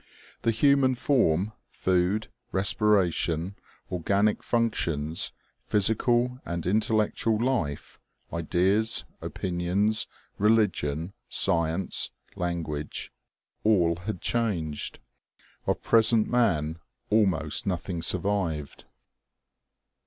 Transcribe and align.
The 0.41 0.49
human 0.49 0.95
form, 0.95 1.51
food, 1.69 2.27
respiration, 2.51 3.55
organic 3.91 4.41
functions, 4.41 5.31
physical 5.61 6.39
and 6.43 6.65
intellectual 6.65 7.37
life, 7.39 7.99
ideas, 8.33 9.05
opinions, 9.21 10.07
religion, 10.39 11.13
science, 11.29 12.09
language 12.35 13.13
all 13.63 13.95
had 13.97 14.21
changed. 14.21 14.97
Of 15.67 15.83
present 15.83 16.27
man 16.27 16.79
almost 17.11 17.67
nothing 17.67 18.01
survived. 18.01 18.85